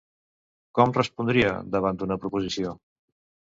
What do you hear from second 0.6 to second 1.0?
Com